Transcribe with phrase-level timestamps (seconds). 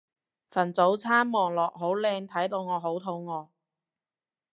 [0.49, 3.49] 份早餐望落好靚睇到我好肚餓